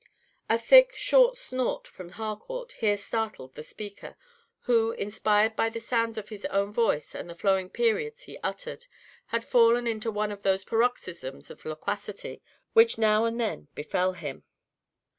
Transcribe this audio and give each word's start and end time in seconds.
A 0.49 0.57
thick, 0.57 0.93
short 0.95 1.37
snort 1.37 1.85
from 1.87 2.09
Harcourt 2.17 2.71
here 2.71 2.97
startled 2.97 3.53
the 3.53 3.61
speaker, 3.61 4.17
who, 4.61 4.93
inspired 4.93 5.55
by 5.55 5.69
the 5.69 5.79
sounds 5.79 6.17
of 6.17 6.29
his 6.29 6.43
own 6.45 6.71
voice 6.71 7.13
and 7.13 7.29
the 7.29 7.35
flowing 7.35 7.69
periods 7.69 8.23
he 8.23 8.39
uttered, 8.39 8.87
had 9.27 9.45
fallen 9.45 9.85
into 9.85 10.09
one 10.09 10.31
of 10.31 10.41
those 10.41 10.65
paroxysms 10.65 11.51
of 11.51 11.65
loquacity 11.65 12.41
which 12.73 12.97
now 12.97 13.25
and 13.25 13.39
then 13.39 13.67
befell 13.75 14.13
him. 14.13 14.43